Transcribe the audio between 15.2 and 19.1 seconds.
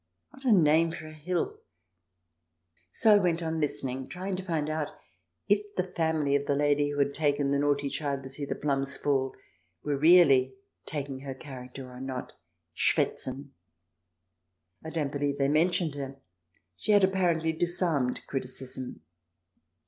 they mentioned her; she had apparently disarmed criticism.